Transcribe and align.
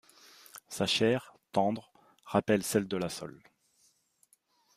Sa 0.67 0.87
chair, 0.87 1.35
tendre, 1.51 1.91
rappelle 2.25 2.63
celle 2.63 2.87
de 2.87 2.97
la 2.97 3.07
sole. 3.07 3.39